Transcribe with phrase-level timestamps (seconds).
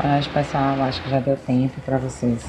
[0.00, 2.48] Mas, pessoal, acho que já deu tempo para vocês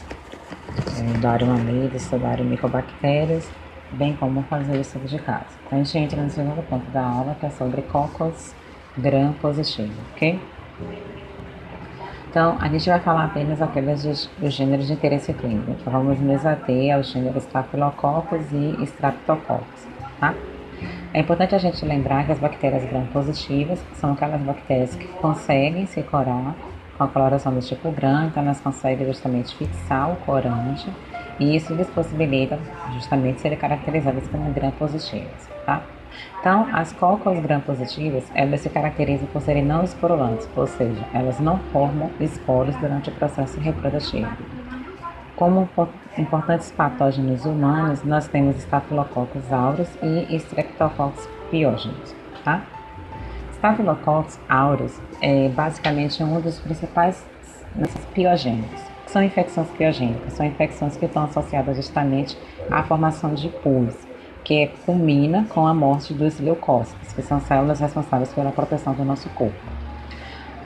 [1.00, 3.50] é, darem uma lida, estudarem micobactérias,
[3.94, 5.48] bem como fazer isso de casa.
[5.66, 8.54] Então, a gente entra no segundo ponto da aula, que é sobre cocos
[8.96, 10.40] gram positivo, ok?
[12.30, 15.72] Então, a gente vai falar apenas aquelas dos, dos gêneros de interesse clínico.
[15.72, 19.88] Então, vamos nos ater aos gêneros Staphylococcus e Streptococcus,
[20.20, 20.36] tá?
[21.12, 26.04] É importante a gente lembrar que as bactérias gram-positivas são aquelas bactérias que conseguem se
[26.04, 26.54] corar
[27.00, 30.92] com a coloração do tipo então elas conseguem justamente fixar o corante
[31.40, 32.60] e isso lhes possibilita
[32.94, 35.82] justamente serem caracterizadas como gram-positivas, tá?
[36.42, 41.58] Então, as cócoras gram-positivas, elas se caracterizam por serem não esporulantes, ou seja, elas não
[41.72, 44.30] formam esporos durante o processo reprodutivo.
[45.38, 45.70] Como
[46.18, 52.14] importantes patógenos humanos, nós temos Staphylococcus aureus e Streptococcus pyogenes,
[52.44, 52.62] tá?
[53.60, 57.26] Staphylococcus aureus é basicamente um dos principais
[58.14, 58.82] piogênicos.
[59.06, 62.38] São infecções piogênicas, são infecções que estão associadas justamente
[62.72, 63.94] à formação de pus,
[64.46, 69.28] que culmina com a morte dos leucócitos, que são células responsáveis pela proteção do nosso
[69.32, 69.60] corpo.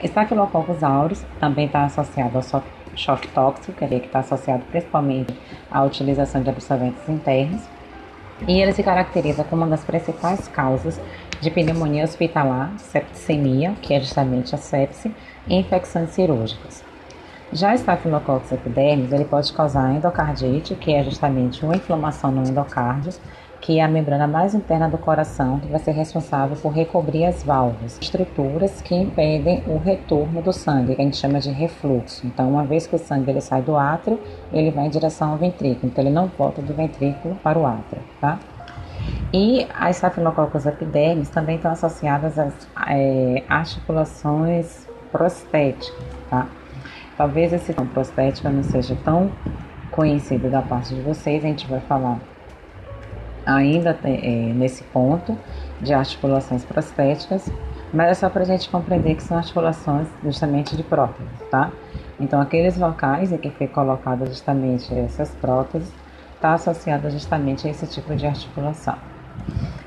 [0.00, 2.62] Staphylococcus aureus também está associado ao
[2.94, 5.34] choque tóxico, que está associado principalmente
[5.68, 7.62] à utilização de absorventes internos,
[8.46, 11.00] e ele se caracteriza como uma das principais causas
[11.40, 15.14] de pneumonia hospitalar, septicemia, que é justamente a sepse,
[15.46, 16.84] e infecções cirúrgicas.
[17.52, 23.12] Já o Staphylococcus epidermis, ele pode causar endocardite, que é justamente uma inflamação no endocárdio,
[23.60, 27.42] que é a membrana mais interna do coração, que vai ser responsável por recobrir as
[27.42, 32.26] válvulas, estruturas que impedem o retorno do sangue, que a gente chama de refluxo.
[32.26, 34.20] Então, uma vez que o sangue ele sai do átrio,
[34.52, 38.02] ele vai em direção ao ventrículo, então ele não volta do ventrículo para o átrio,
[38.20, 38.38] tá?
[39.36, 42.54] E as Staphylococcus epidermis também estão associadas às
[42.86, 45.92] é, articulações prostéticas,
[46.30, 46.46] tá?
[47.16, 49.32] Talvez esse tom prostética não seja tão
[49.90, 52.20] conhecido da parte de vocês, a gente vai falar
[53.44, 55.36] ainda é, nesse ponto
[55.80, 57.50] de articulações prostéticas,
[57.92, 61.72] mas é só para a gente compreender que são articulações justamente de prótese, tá?
[62.20, 65.92] Então, aqueles locais em que foi colocado justamente essas próteses,
[66.36, 68.96] está associado justamente a esse tipo de articulação.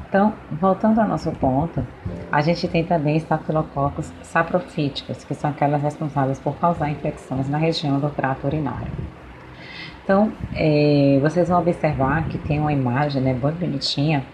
[0.08, 1.86] Então, voltando ao nosso ponto,
[2.32, 8.00] a gente tem também estafilococos saprofíticos, que são aquelas responsáveis por causar infecções na região
[8.00, 8.88] do trato urinário.
[10.04, 14.26] Então, é, vocês vão observar que tem uma imagem né, bem bonitinha,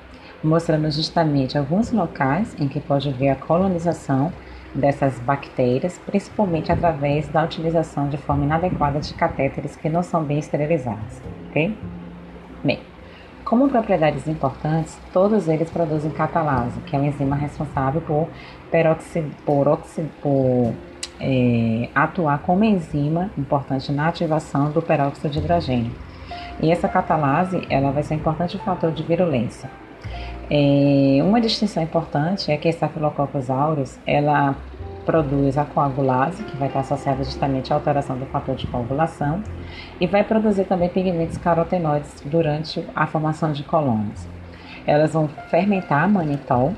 [0.44, 4.32] mostrando justamente alguns locais em que pode haver a colonização
[4.76, 10.38] dessas bactérias, principalmente através da utilização de forma inadequada de catéteres que não são bem
[10.38, 11.76] esterilizados, ok?
[12.64, 12.80] Bem,
[13.54, 18.28] como propriedades importantes, todos eles produzem catalase, que é uma enzima responsável por,
[18.72, 20.74] peroxid, por, oxid, por
[21.20, 25.92] é, atuar como enzima importante na ativação do peróxido de hidrogênio.
[26.60, 29.70] E essa catalase ela vai ser um importante fator de virulência.
[30.50, 34.56] É, uma distinção importante é que a Staphylococcus aureus ela
[35.06, 39.44] produz a coagulase, que vai estar associada justamente à alteração do fator de coagulação,
[40.00, 44.28] e vai produzir também pigmentos carotenoides durante a formação de colônias.
[44.86, 46.74] Elas vão fermentar manitol,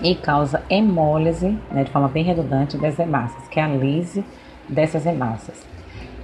[0.00, 4.24] e causa hemólise, né, de forma bem redundante, das hemácias, que é a lise
[4.68, 5.64] dessas hemácias.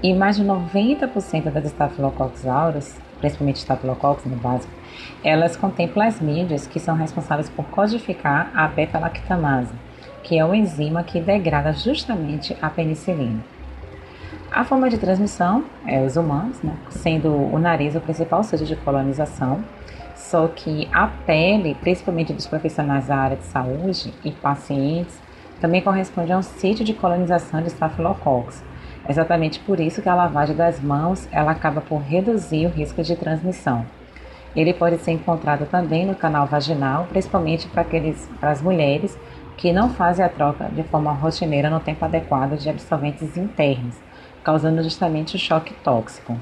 [0.02, 4.72] E mais de 90% das estafilococcus aureus, principalmente estafilococcus no básico,
[5.22, 9.72] elas contêm plasmídios que são responsáveis por codificar a beta-lactamase,
[10.24, 13.40] que é uma enzima que degrada justamente a penicilina.
[14.54, 18.76] A forma de transmissão é os humanos, né, sendo o nariz o principal sítio de
[18.76, 19.64] colonização,
[20.14, 25.18] só que a pele, principalmente dos profissionais da área de saúde e pacientes,
[25.58, 28.62] também corresponde a um sítio de colonização de estafilococcus.
[29.08, 33.16] Exatamente por isso que a lavagem das mãos ela acaba por reduzir o risco de
[33.16, 33.86] transmissão.
[34.54, 39.18] Ele pode ser encontrado também no canal vaginal, principalmente para, aqueles, para as mulheres
[39.56, 43.96] que não fazem a troca de forma rotineira no tempo adequado de absorventes internos,
[44.42, 46.36] causando justamente o choque tóxico.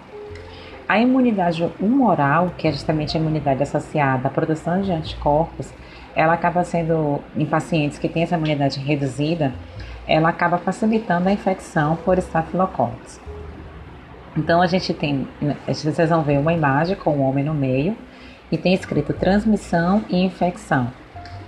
[0.89, 5.73] A imunidade humoral, que é justamente a imunidade associada à produção de anticorpos,
[6.17, 9.53] ela acaba sendo, em pacientes que têm essa imunidade reduzida,
[10.07, 13.21] ela acaba facilitando a infecção por estafilococcus.
[14.37, 15.29] Então a gente tem,
[15.67, 17.97] vocês vão ver uma imagem com o homem no meio
[18.51, 20.89] e tem escrito transmissão e infecção.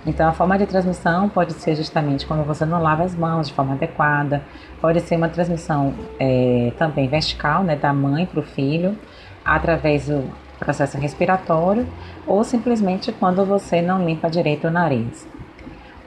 [0.05, 3.53] Então a forma de transmissão pode ser justamente quando você não lava as mãos de
[3.53, 4.43] forma adequada,
[4.81, 8.97] pode ser uma transmissão é, também vertical, né, da mãe para o filho,
[9.45, 10.29] através do
[10.59, 11.87] processo respiratório
[12.25, 15.27] ou simplesmente quando você não limpa direito o nariz.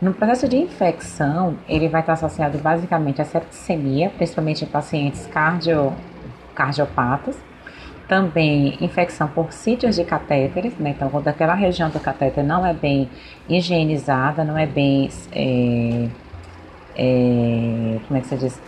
[0.00, 5.92] No processo de infecção, ele vai estar associado basicamente à septicemia, principalmente em pacientes cardio,
[6.54, 7.37] cardiopatas.
[8.08, 10.91] Também infecção por sítios de catéteres, né?
[10.91, 13.11] então quando aquela região do catéter não é bem
[13.49, 16.08] higienizada, não é bem, é,
[16.97, 18.62] é, como é que se diz,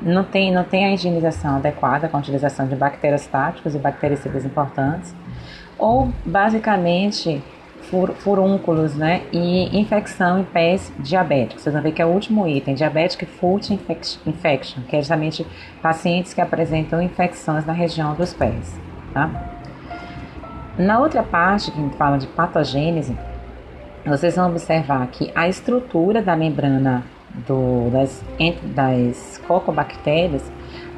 [0.00, 5.14] não tem, não tem a higienização adequada com a utilização de bacteriostáticos e bactericidas importantes,
[5.76, 7.42] ou basicamente
[7.90, 9.22] fur, furúnculos, né?
[9.32, 11.62] E infecção em pés diabéticos.
[11.62, 15.46] Vocês vão ver que é o último item, Diabetic Foot Infection, que é justamente
[15.82, 18.78] pacientes que apresentam infecções na região dos pés,
[19.12, 19.30] tá?
[20.78, 23.16] Na outra parte, que fala de patogênese,
[24.06, 27.02] vocês vão observar que a estrutura da membrana
[27.46, 28.22] do, das,
[28.74, 30.42] das cocobactérias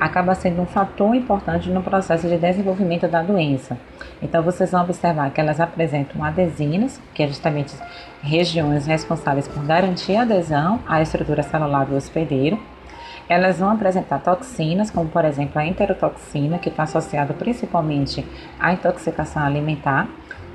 [0.00, 3.76] acaba sendo um fator importante no processo de desenvolvimento da doença.
[4.22, 7.76] Então, vocês vão observar que elas apresentam adesinas, que é justamente
[8.22, 12.58] regiões responsáveis por garantir a adesão à estrutura celular do hospedeiro.
[13.28, 18.26] Elas vão apresentar toxinas, como por exemplo a enterotoxina, que está associada principalmente
[18.58, 20.08] à intoxicação alimentar,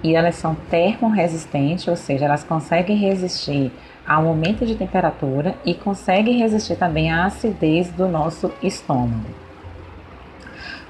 [0.03, 3.71] e elas são termorresistentes, ou seja, elas conseguem resistir
[4.07, 9.25] ao aumento de temperatura e consegue resistir também à acidez do nosso estômago.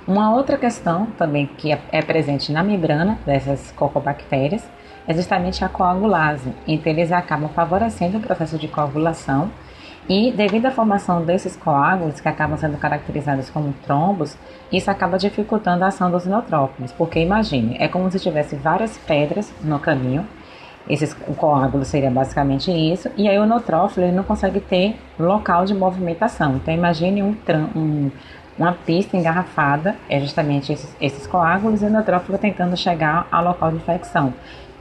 [0.08, 4.64] Uma outra questão também que é, é presente na membrana dessas cocobactérias
[5.08, 6.54] é justamente a coagulase.
[6.68, 9.50] Então, eles acabam favorecendo o processo de coagulação
[10.08, 14.38] e, devido à formação desses coágulos, que acabam sendo caracterizados como trombos,
[14.72, 16.92] isso acaba dificultando a ação dos neutrófilos.
[16.92, 20.28] Porque imagine, é como se tivesse várias pedras no caminho
[20.90, 25.66] esse o coágulo seria basicamente isso, e aí o neutrófilo ele não consegue ter local
[25.66, 26.56] de movimentação.
[26.56, 27.36] Então imagine um,
[27.76, 28.12] um,
[28.58, 33.72] uma pista engarrafada, é justamente esses, esses coágulos, e o neutrófilo tentando chegar ao local
[33.72, 34.34] de infecção.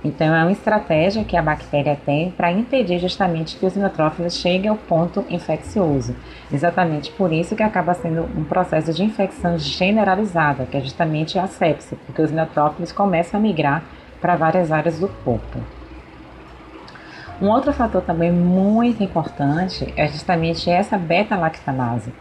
[0.05, 4.69] Então é uma estratégia que a bactéria tem para impedir justamente que os neutrófilos cheguem
[4.69, 6.15] ao ponto infeccioso.
[6.53, 11.47] Exatamente por isso que acaba sendo um processo de infecção generalizada, que é justamente a
[11.47, 13.83] sepse, porque os neutrófilos começam a migrar
[14.21, 15.59] para várias áreas do corpo.
[17.41, 22.13] Um outro fator também muito importante é justamente essa beta-lactamase,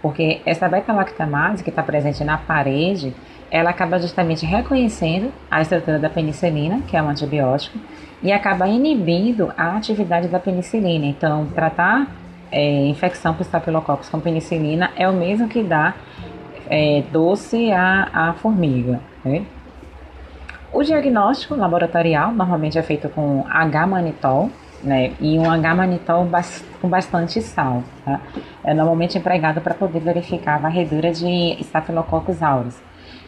[0.00, 3.14] porque essa beta-lactamase que está presente na parede,
[3.50, 7.78] ela acaba justamente reconhecendo a estrutura da penicilina, que é um antibiótico,
[8.22, 11.04] e acaba inibindo a atividade da penicilina.
[11.04, 12.06] Então, tratar
[12.50, 15.94] é, infecção por estafilococcus com penicilina é o mesmo que dá
[16.68, 19.00] é, doce à, à formiga.
[19.24, 19.44] Né?
[20.72, 24.50] O diagnóstico laboratorial normalmente é feito com H-manitol,
[24.82, 26.28] né, e um H-manitol
[26.80, 27.82] com bastante sal.
[28.04, 28.20] Tá?
[28.64, 32.76] É normalmente empregado para poder verificar a varredura de Staphylococcus aureus.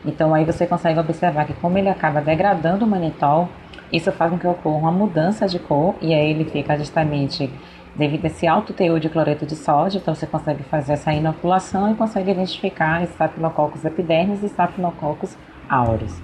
[0.04, 3.48] Então aí você consegue observar que como ele acaba degradando o manitol,
[3.92, 7.50] isso faz com que ocorra uma mudança de cor e aí ele fica justamente
[7.94, 11.92] devido a esse alto teor de cloreto de sódio, então você consegue fazer essa inoculação
[11.92, 15.36] e consegue identificar Staphylococcus epidermis e Staphylococcus
[15.68, 16.20] aureus.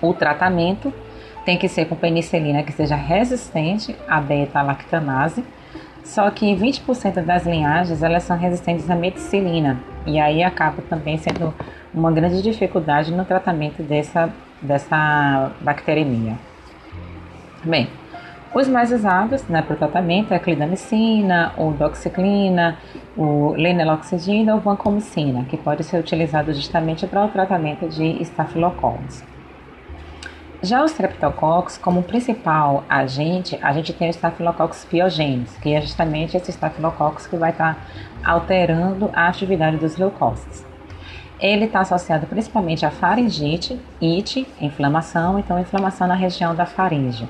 [0.00, 0.92] O tratamento
[1.44, 5.44] tem que ser com penicilina que seja resistente à beta-lactamase,
[6.04, 11.54] só que 20% das linhagens elas são resistentes à meticilina e aí acaba também sendo
[11.94, 14.30] uma grande dificuldade no tratamento dessa,
[14.60, 16.36] dessa bacteremia.
[17.64, 17.88] Bem,
[18.54, 22.76] os mais usados né, para o tratamento é a clindamicina, o doxiclina,
[23.16, 29.31] o leneloxidina ou vancomicina, que pode ser utilizado justamente para o tratamento de estafilococcus.
[30.64, 36.36] Já os streptococcus, como principal agente, a gente tem o Staphylococcus pyogenes, que é justamente
[36.36, 40.64] esse Staphylococcus que vai estar tá alterando a atividade dos leucócitos.
[41.40, 47.28] Ele está associado principalmente à faringite, ite, inflamação, então inflamação na região da faringe,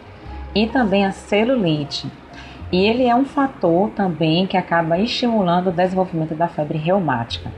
[0.54, 2.12] e também a celulite.
[2.70, 7.50] E ele é um fator também que acaba estimulando o desenvolvimento da febre reumática.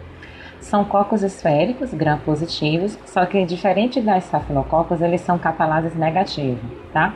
[0.64, 6.59] São cocos esféricos, gram-positivos, só que diferente das estafilococos, eles são catalases negativos,
[6.90, 7.12] tá?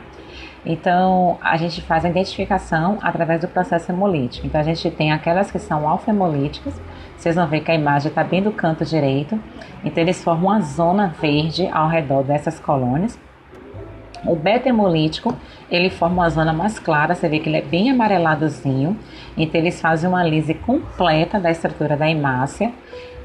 [0.63, 4.45] Então, a gente faz a identificação através do processo hemolítico.
[4.45, 6.79] Então, a gente tem aquelas que são alfa-hemolíticas,
[7.17, 9.39] vocês vão ver que a imagem está bem do canto direito.
[9.83, 13.19] Então, eles formam uma zona verde ao redor dessas colônias.
[14.25, 15.35] O beta-hemolítico,
[15.71, 18.95] ele forma uma zona mais clara, você vê que ele é bem amareladozinho.
[19.35, 22.71] Então, eles fazem uma lise completa da estrutura da hemácia.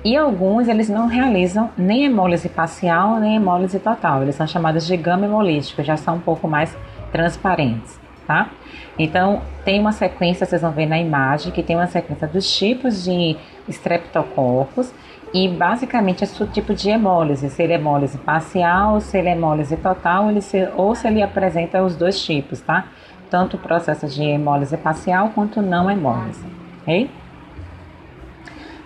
[0.04, 4.23] E alguns eles não realizam nem hemólise parcial nem hemólise total.
[4.23, 6.76] Eles são chamados de gama hemolíticos, já são um pouco mais
[7.11, 8.50] transparentes, tá?
[8.99, 13.04] Então, tem uma sequência, vocês vão ver na imagem, que tem uma sequência dos tipos
[13.04, 13.37] de
[13.68, 14.92] streptococcus
[15.32, 19.32] e basicamente é o tipo de hemólise, se ele é hemólise parcial, se ele é
[19.32, 22.84] hemólise total, ele se, ou se ele apresenta os dois tipos, tá?
[23.34, 26.44] tanto o processo de hemólise parcial quanto não hemólise,
[26.82, 27.11] ok?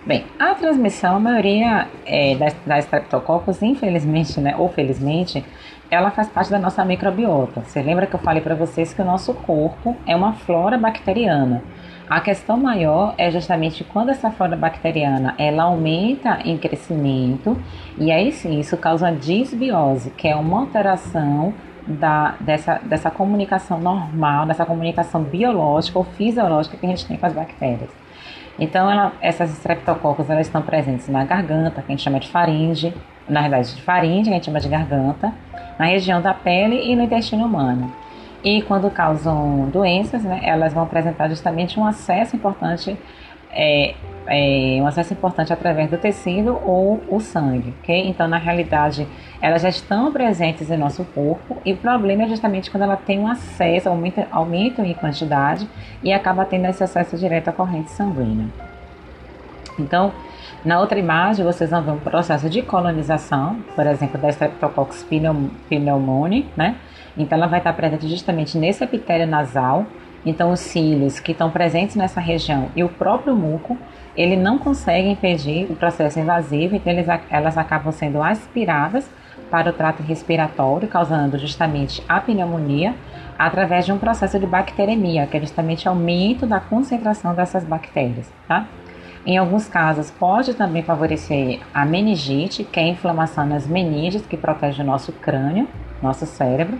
[0.05, 5.43] Bem, a transmissão, a maioria é, das, das streptococcus, infelizmente, né, ou felizmente,
[5.91, 7.61] ela faz parte da nossa microbiota.
[7.61, 11.61] Você lembra que eu falei para vocês que o nosso corpo é uma flora bacteriana.
[12.09, 17.55] A questão maior é justamente quando essa flora bacteriana ela aumenta em crescimento
[17.97, 21.53] e aí sim isso causa uma disbiose, que é uma alteração
[21.85, 27.25] da, dessa, dessa comunicação normal, dessa comunicação biológica ou fisiológica que a gente tem com
[27.25, 27.89] as bactérias.
[28.59, 32.93] Então, ela, essas streptococcus elas estão presentes na garganta, que a gente chama de faringe,
[33.27, 35.33] na verdade de faringe, a gente chama de garganta,
[35.77, 37.91] na região da pele e no intestino humano.
[38.43, 42.97] E quando causam doenças, né, elas vão apresentar justamente um acesso importante
[43.51, 43.95] é,
[44.27, 48.07] é, um acesso importante através do tecido ou o sangue, ok?
[48.07, 49.07] Então, na realidade,
[49.41, 53.19] elas já estão presentes em nosso corpo e o problema é justamente quando ela tem
[53.19, 55.67] um acesso, aumenta, aumenta em quantidade
[56.03, 58.47] e acaba tendo esse acesso direto à corrente sanguínea.
[59.79, 60.11] Então,
[60.63, 65.05] na outra imagem, vocês vão ver um processo de colonização, por exemplo, da Streptococcus
[65.69, 66.75] pneumoniae, né?
[67.17, 69.85] Então, ela vai estar presente justamente nesse epitélio nasal.
[70.25, 73.77] Então, os cílios que estão presentes nessa região e o próprio muco
[74.15, 79.09] ele não consegue impedir o processo invasivo, então eles, elas acabam sendo aspiradas
[79.49, 82.93] para o trato respiratório, causando justamente a pneumonia,
[83.37, 88.67] através de um processo de bacteremia, que é justamente aumento da concentração dessas bactérias, tá?
[89.25, 94.37] Em alguns casos, pode também favorecer a meningite, que é a inflamação nas meninges, que
[94.37, 95.67] protege o nosso crânio,
[96.01, 96.77] nosso cérebro,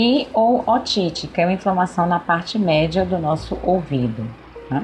[0.00, 4.26] e ou otite, que é a inflamação na parte média do nosso ouvido.
[4.70, 4.82] Tá?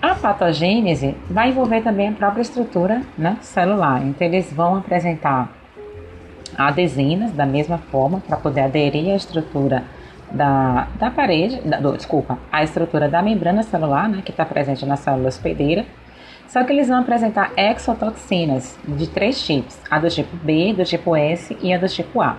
[0.00, 4.00] A patogênese vai envolver também a própria estrutura né, celular.
[4.06, 5.52] Então, eles vão apresentar
[6.56, 9.82] adesinas da mesma forma para poder aderir à estrutura
[10.30, 14.86] da, da parede, da, do, desculpa, à estrutura da membrana celular, né, que está presente
[14.86, 15.84] na célula hospedeira.
[16.46, 21.16] Só que eles vão apresentar exotoxinas de três tipos: a do tipo B, do tipo
[21.16, 22.36] S e a do tipo A.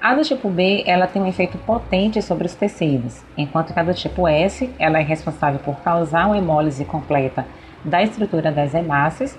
[0.00, 3.82] A do tipo B, ela tem um efeito potente sobre os tecidos, enquanto que a
[3.82, 7.44] do tipo S, ela é responsável por causar uma hemólise completa
[7.84, 9.36] da estrutura das hemácias,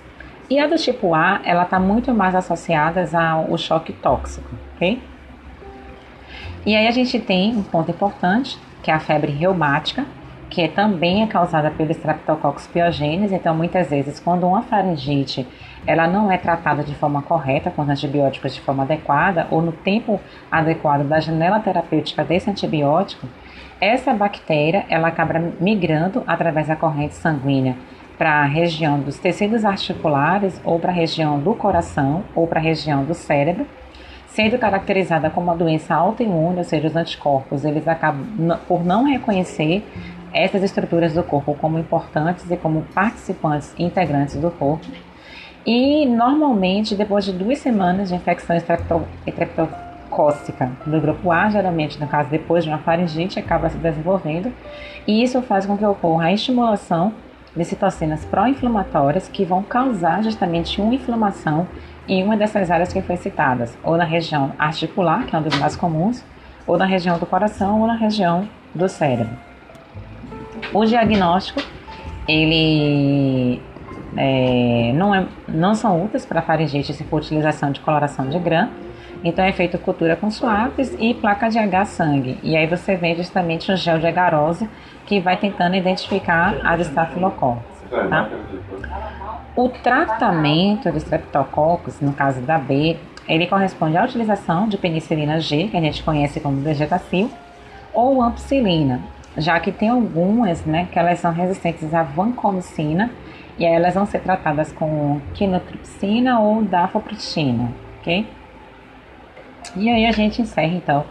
[0.49, 5.01] e a do tipo A, ela está muito mais associada ao choque tóxico, ok?
[6.65, 10.05] E aí a gente tem um ponto importante, que é a febre reumática,
[10.49, 15.47] que também é causada pelo Streptococcus pyogenes, então muitas vezes quando uma faringite
[15.85, 19.71] ela não é tratada de forma correta com os antibióticos de forma adequada ou no
[19.71, 20.19] tempo
[20.51, 23.27] adequado da janela terapêutica desse antibiótico,
[23.79, 27.75] essa bactéria ela acaba migrando através da corrente sanguínea
[28.17, 32.63] para a região dos tecidos articulares ou para a região do coração ou para a
[32.63, 33.65] região do cérebro,
[34.27, 39.85] sendo caracterizada como uma doença autoimune, ou seja, os anticorpos eles acabam por não reconhecer
[40.33, 44.85] essas estruturas do corpo como importantes e como participantes integrantes do corpo
[45.65, 52.29] e normalmente, depois de duas semanas de infecção estreptocócica do grupo A, geralmente, no caso,
[52.29, 54.53] depois de uma faringite, acaba se desenvolvendo,
[55.05, 57.13] e isso faz com que ocorra a estimulação
[57.55, 61.67] de citocinas pró-inflamatórias que vão causar justamente uma inflamação
[62.07, 65.59] em uma dessas áreas que foi citadas, ou na região articular, que é um dos
[65.59, 66.23] mais comuns,
[66.65, 69.48] ou na região do coração, ou na região do cérebro.
[70.73, 71.61] O diagnóstico,
[72.27, 73.61] ele
[74.17, 78.69] é, não, é, não são úteis para faringite se for utilização de coloração de grã.
[79.23, 82.37] Então é feita cultura com suaves e placa de H sangue.
[82.41, 84.69] E aí você vê justamente o gel de agarose
[85.05, 87.79] que vai tentando identificar as estafilococcus.
[87.89, 88.29] Tá?
[89.55, 92.97] O tratamento de streptococcus, no caso da B,
[93.27, 97.29] ele corresponde à utilização de penicilina G, que a gente conhece como vegetacil,
[97.93, 99.01] ou ampicilina,
[99.39, 103.09] já que tem algumas né, que elas são resistentes à vancomicina
[103.57, 108.25] e aí elas vão ser tratadas com quinotripsina ou dafoprixina, ok?
[109.75, 111.03] E aí a gente encerra então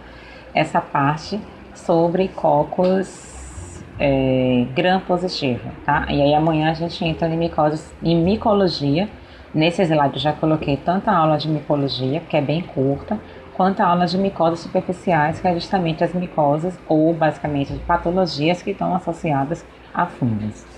[0.54, 1.38] essa parte
[1.74, 6.06] sobre cocos é, gram positivo, tá?
[6.08, 9.08] E aí amanhã a gente entra em, micose, em micologia.
[9.54, 13.18] Nesse slide eu já coloquei tanto a aula de micologia, que é bem curta,
[13.58, 18.70] quanto a aula de micoses superficiais, que é justamente as micoses ou basicamente patologias que
[18.70, 20.77] estão associadas a fungos.